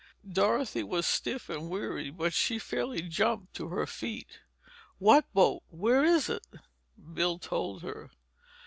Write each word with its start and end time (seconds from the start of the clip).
Dorothy 0.27 0.81
was 0.81 1.05
stiff 1.05 1.47
and 1.47 1.69
weary 1.69 2.09
but 2.09 2.33
she 2.33 2.57
fairly 2.57 3.03
jumped 3.03 3.53
to 3.53 3.67
her 3.67 3.85
feet. 3.85 4.39
"What 4.97 5.31
boat? 5.31 5.61
Where 5.69 6.03
is 6.03 6.27
it?" 6.27 6.47
Bill 6.97 7.37
told 7.37 7.83
her. 7.83 8.09